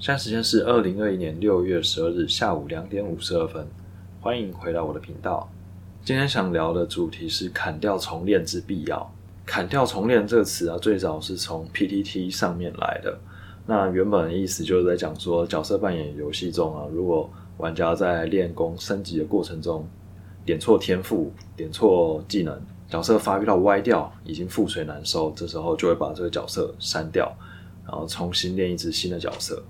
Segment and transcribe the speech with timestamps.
[0.00, 3.66] 现在时间是二零二一年六月十二日下午两点五十二分，
[4.20, 5.50] 欢迎回到我的频道。
[6.04, 9.12] 今天想聊的主题是砍掉重练之必要。
[9.44, 13.18] 砍掉重练这个词啊，最早是从 PTT 上面来的。
[13.66, 19.84] 那原本的意思就是在讲说，角色扮演游戏中啊，如果玩家在练功升级的过程中
[20.44, 22.56] 点错天赋、点错技能，
[22.88, 27.36] 角色发育到歪掉，已经覆水难收，这时候就会把这个角色删掉。
[27.84, 29.60] 然后重新练一只新的角色，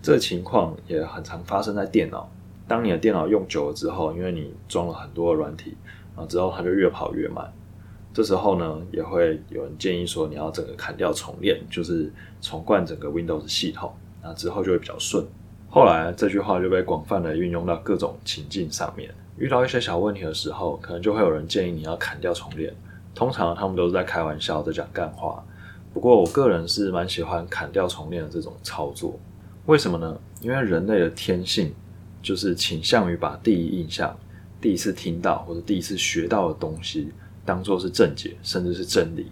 [0.00, 2.30] 这情况也很常发生在电脑。
[2.66, 5.76] 当你的电脑用久了之后，因为你装了很多的软体，
[6.14, 7.50] 然后之后它就越跑越慢。
[8.12, 15.24] 这时候呢，也会有人建议说，你要整个砍掉重练，就是重灌整个 Windows 系统，那之后就会比较顺。
[15.70, 19.10] 后来这句话就被广泛的运用到各种情境上面。
[19.36, 22.74] 遇到一些小问题的时候，可能就会有人建议你要砍掉重练。
[23.14, 25.44] 通常他们都是在开玩笑，在讲干话。
[25.94, 29.18] 不过我个人是蛮喜欢砍掉重练的这种操作，
[29.68, 30.18] 为什么呢？
[30.40, 31.74] 因为人类的天性
[32.22, 34.16] 就是倾向于把第一印象、
[34.62, 37.12] 第一次听到或者第一次学到的东西
[37.44, 39.26] 当做是正解，甚至是真理，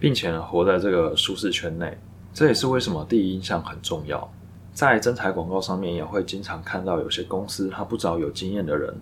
[0.00, 1.96] 并且呢活在这个舒适圈内。
[2.34, 4.28] 这也是为什么第一印象很重要。
[4.72, 8.92] 在真材广告上面也会经常看到有些公司他不找有经验的人，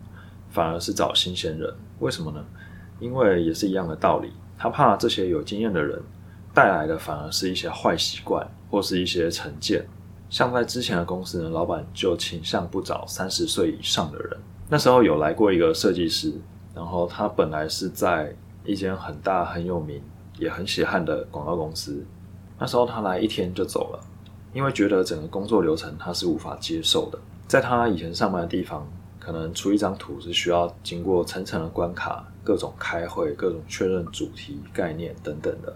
[0.50, 1.74] 反而是找新鲜人。
[2.00, 2.44] 为什么呢？
[3.00, 5.98] 因为也是一样的道理，他怕这些有经验的人。
[6.52, 9.82] 带来的反而是一些坏习惯或是一些成见。
[10.30, 14.36] 像在之前的公司呢，老板就倾向不找三十岁以上的人。
[14.68, 16.32] 那时候有来过一个设计师，
[16.74, 20.02] 然后他本来是在一间很大很有名
[20.38, 22.04] 也很血汗的广告公司。
[22.58, 24.00] 那时候他来一天就走了，
[24.52, 27.18] 因为觉得整个工作流程他是无法接受的。
[27.46, 35.72] 在他以前上班的地方，可能出一张图是需要经过层层的关卡，各种开会、各种确认主题、概念等等的。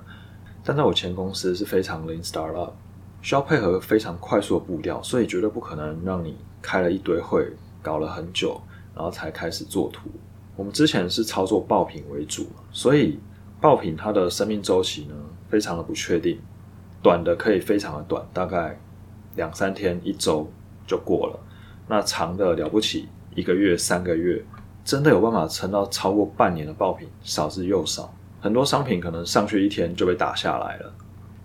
[0.65, 2.73] 但在我前公司是非常 lean startup，
[3.21, 7.47] 需要配合非常快速的步调，所以绝对不可能让你开了一堆会，
[7.83, 8.61] 搞了很久，
[8.95, 10.09] 然后才开始做图。
[10.57, 13.19] 我们之前是操作爆品为主，所以
[13.61, 15.15] 爆品它的生命周期呢
[15.49, 16.39] 非常的不确定，
[17.03, 18.79] 短的可以非常的短，大概
[19.37, 20.51] 两三天、一周
[20.87, 21.39] 就过了。
[21.87, 24.45] 那长的了不起，一个月、三个月，
[24.85, 28.13] 真的有办法撑到超过半年的爆品，少之又少。
[28.41, 30.93] 很多商品可能上去一天就被打下来了，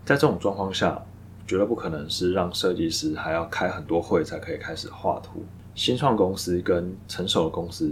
[0.06, 1.02] 在这种状况下，
[1.48, 5.44] 绝对不可能是让设计师还要开很多会才可以开始画图。
[5.76, 7.92] 新创公司跟成熟的公司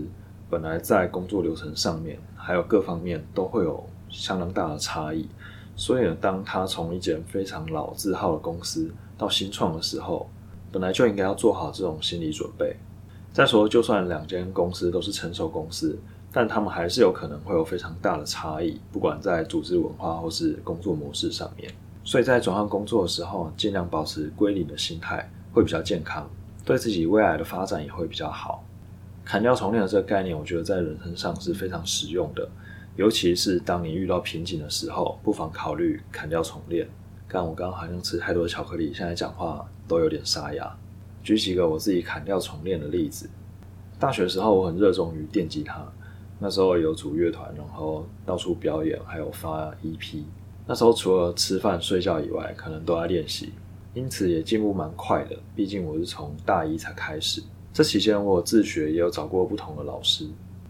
[0.50, 5.28] 本来在工作流程上面还有各方面都会有相当大的差异，
[5.76, 10.30] 所以呢，当他从一间非常老字号的公司到新创的时候，
[10.72, 12.76] 本来就应该要做好这种心理准备。
[13.34, 15.98] 再说，就算两间公司都是成熟公司。
[16.34, 21.70] 但他们还是有可能会有非常大的差异，不管在组织文化或是工作模式上面。
[22.04, 26.30] 所以在转换工作的时候，尽量保持归零的心态会比较健康，
[26.66, 28.64] 对自己未来的发展也会比较好。
[29.24, 32.50] 砍掉重练的这个概念，我觉得在人生上是非常实用的，
[32.96, 36.88] 尤其是当你遇到瓶颈的时候，不妨考虑砍掉重练。
[37.28, 40.76] 看我刚刚好像吃太多巧克力，现在讲话都有点沙哑。
[41.24, 43.30] 举几个我自己砍掉重练的例子。
[44.00, 45.86] 大学时候，我很热衷于电吉他。
[46.40, 50.24] 那时候有组乐团，然后到处表演，还有发 EP。
[50.72, 53.52] 那时候除了吃饭睡觉以外，可能都在练习，
[53.94, 55.38] 因此也进步蛮快的。
[55.54, 57.44] 毕竟我是从大一才开始，
[57.74, 60.26] 这期间我自学，也有找过不同的老师。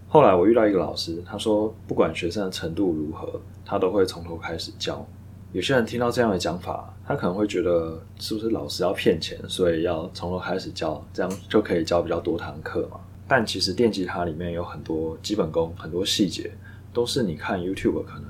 [0.07, 5.05] 后来我遇到一个老师，他说不管学生的程度如何，他都会从头开始教。
[5.51, 12.99] 有些人听到这样的讲法，他可能会觉得是不是老师要骗钱，所以要从头开始教，这样就可以教比较多堂课嘛？
[13.27, 16.51] 但其实电吉他里面有很多基本功，很多细节
[16.91, 18.23] 都是你看 YouTube 可能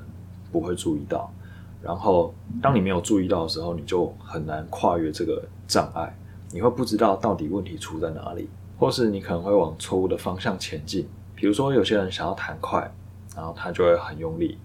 [0.52, 1.34] 不会注意到。
[1.82, 6.16] 然后当你没有注意到的时候，你就很难跨越这个障碍。
[6.52, 11.08] 你会不知道到底问题出在哪里，或是你可能会往错误的方向前进。
[11.36, 12.92] 比如说有些人想要弹快，
[13.36, 14.58] 然后他就会很用力，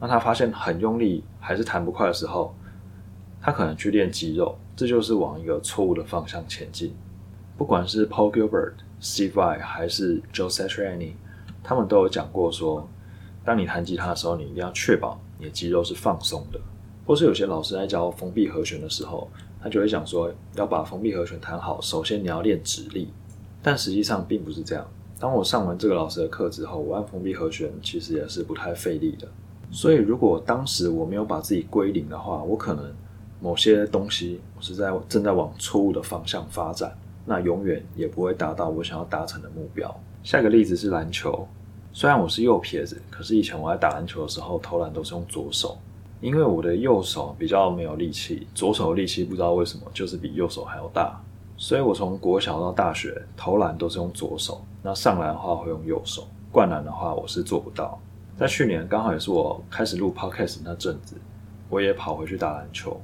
[0.00, 2.54] 那他发现很用力还是弹不快的时候，
[3.40, 6.94] 他可能去练肌肉，这就是往一个错误的方向前进。
[7.56, 8.72] 不管是 Paul Gilbert。
[9.02, 11.12] Steve Vai 还是 Joe Satriani，
[11.64, 12.86] 他们都有讲过说，
[13.42, 16.60] 当你弹吉他的时候，你一定要确保你的肌肉是放松的。
[17.06, 19.28] 或是有些老师在教封闭和弦的时候，
[19.60, 23.08] 他就会讲说，要把封闭和弦弹好，首先你要练指力。
[23.62, 24.86] 但实际上并不是这样。
[25.18, 29.26] 当我上完这个老师的课之后，我按封闭和弦其实也是不太费力的。
[29.70, 32.94] 所以如果当时我没有把自己归零的话，我可能
[33.40, 36.96] 某些东西我是在正在往错误的方向发展。
[37.26, 39.94] 那永远也不会达到我想要达成的目标。
[40.22, 41.46] 下一个例子是篮球，
[41.92, 45.76] 虽然我是右撇子，可是以前我在打篮球的时候投篮都是用左手，
[46.20, 51.20] 因为我的右手比较没有力气，左手的力气不知道为什么就是比右手还要大，
[51.56, 58.00] 所以我从国小到大学投篮都是用左手，那上篮的话会用右手，灌篮的话我是做不到。
[58.38, 61.16] 在去年刚好也是我开始录 podcast 那阵子，
[61.68, 62.98] 我也跑回去打篮球。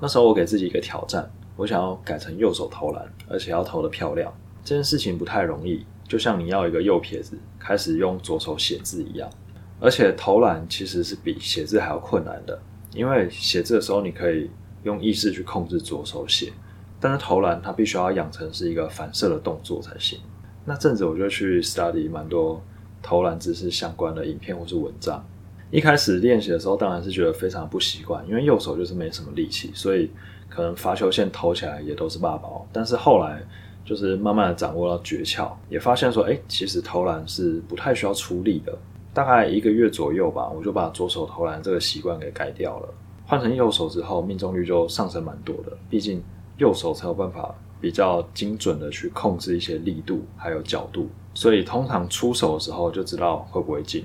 [0.00, 4.32] 那时候我给自己一个挑战，我想要改成右手投篮，而且要投的漂亮。
[4.64, 9.30] 这件事情不太容易，就像你要一个右撇子开始用左手写字一样。
[9.78, 12.60] 而且投篮其实是比写字还要困难的，
[12.92, 14.50] 因为写字的时候你可以
[14.82, 16.52] 用意识去控制左手写，
[16.98, 20.18] 但是投篮它必须要养成是一个反射的动作才行。
[20.66, 22.62] 那阵子我就去 study 蛮多
[23.00, 25.24] 投篮姿势相关的影片或是文章。
[25.70, 30.10] 一开始练习的时候当然是觉得非常不习惯，因为右手就是没什么力气，所以
[30.48, 32.68] 可能罚球线投起来也都是霸包。
[32.72, 33.40] 但是后来
[33.90, 38.72] 就是慢慢的掌握到诀窍，也发现说，哎，其实投篮是不太需要出力的。
[39.12, 42.88] 大概一个月左右吧，我就把左手投篮这个习惯给改掉了。
[43.26, 45.76] 换成右手之后，命中率就上升蛮多的。
[45.88, 46.22] 毕竟
[46.56, 54.04] 右手才有办法比较精准的去控制一些力度还有角度，所以通常出手的时候就知道会不会进。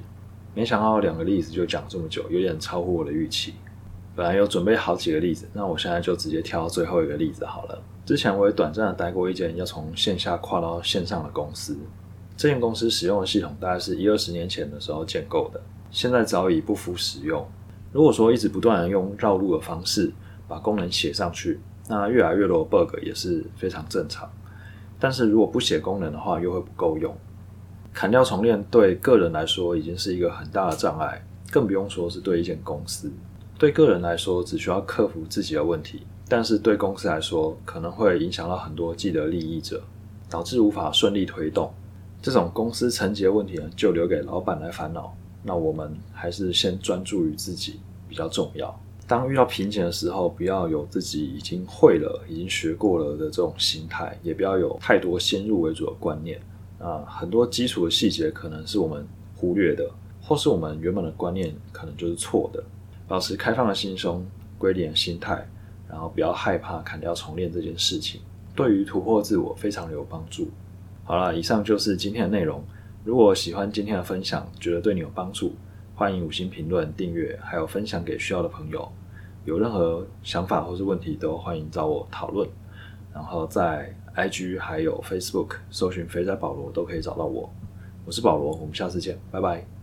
[0.55, 3.53] 没想到两个例子就讲这么久，有点超乎我的预期。
[4.15, 7.79] 本来有准备好几个例子，那我现在就直接挑最后一个例子好了。
[8.05, 11.75] 之前我也短暂的待过一间要从线下跨到线上的公司。
[12.37, 15.59] 这间公司使用的系统大概是一二十年前的时候建构的，
[15.89, 17.43] 现在早已不敷使用。
[17.91, 20.11] 如果说一直不断的用绕路的方式
[20.47, 24.29] 把功能写上去，那越来越多的 bug 也是非常正常。
[24.99, 27.15] 但是如果不写功能的话，又会不够用。
[27.93, 33.11] 砍掉重练对个人来说已经是一个很大的障碍，更不用说是对一间公司。
[33.57, 39.83] 对个人来说只需要克服自己的问题，但是对公司来说可能会影响到很多既得利益者，
[40.29, 41.71] 导致无法顺利推动。
[42.21, 45.15] 这种公司层级的问题呢，就留给老板来烦恼。
[45.43, 47.79] 那我们还是先专注于自己
[48.09, 48.75] 比较重要。
[49.07, 56.41] 当遇到瓶颈的时候，不要有自己已经会了、已经学过了的这种心态，也不要有太多先入为主的观念。
[56.79, 59.87] 啊，很多基础的细节可能是我们忽略的，
[60.23, 62.63] 或是我们原本的观念可能就是错的。
[63.07, 64.25] 保持开放的心胸、
[64.57, 65.47] 归零的心态，
[65.89, 68.21] 然后不要害怕砍掉重练这件事情，
[68.55, 70.49] 对于突破自我非常有帮助。
[71.03, 72.63] 好了，以上就是今天的内容。
[73.03, 75.53] 如果喜欢今天的分享，觉得对你有帮助，
[75.93, 78.91] 欢迎五星评论、订阅，还有分享给需要的朋友。
[79.45, 82.49] 有任何想法或是问题，都欢迎找我讨论。
[83.13, 87.47] 然后在 IG 还有 Facebook 搜寻“肥仔保罗”都可以找到我。
[88.05, 89.74] 我是保罗，我们下次见，拜拜。